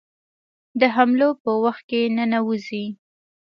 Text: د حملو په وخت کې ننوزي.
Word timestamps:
د 0.79 0.81
حملو 0.95 1.29
په 1.43 1.51
وخت 1.63 1.83
کې 1.89 2.01
ننوزي. 2.15 2.85